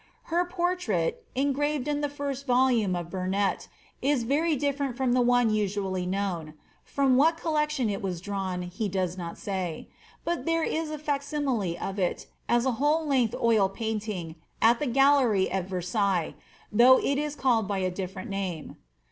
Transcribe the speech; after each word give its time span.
KMtrait, 0.29 1.13
engraved 1.35 1.87
in 1.87 2.01
the 2.01 2.09
first 2.09 2.47
volume 2.47 2.95
of 2.95 3.11
Burnet, 3.11 3.67
is 4.01 4.23
very 4.23 4.55
different 4.55 4.95
the 4.97 5.21
one 5.21 5.51
usually 5.51 6.07
known; 6.07 6.55
from 6.83 7.17
what 7.17 7.37
collection 7.37 7.87
it 7.87 8.01
was 8.01 8.19
drawn, 8.19 8.63
he 8.63 8.89
lot 8.89 9.37
say;' 9.37 9.87
but 10.25 10.47
there 10.47 10.63
is 10.63 10.89
a 10.89 10.97
fac 10.97 11.21
simile 11.21 11.77
of 11.79 11.99
it, 11.99 12.25
as 12.49 12.65
a 12.65 12.71
whole 12.81 13.05
length 13.05 13.35
oil 13.39 13.69
paint 13.69 14.07
1 14.07 14.35
the 14.79 14.87
gallery 14.87 15.51
at 15.51 15.65
Versailles, 15.69 16.33
though 16.71 16.97
it 16.97 17.19
is 17.19 17.35
called 17.35 17.67
by 17.67 17.77
a 17.77 17.91
different 17.91 18.31
name. 18.31 18.77